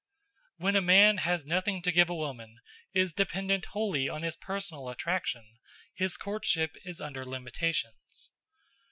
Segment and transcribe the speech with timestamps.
[0.57, 2.59] When a man has nothing to give a woman,
[2.91, 5.59] is dependent wholly on his personal attraction,
[5.93, 8.31] his courtship is under limitations.